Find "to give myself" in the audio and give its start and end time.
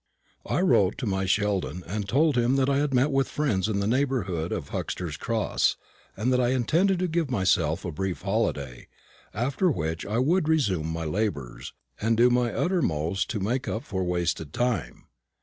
6.97-7.85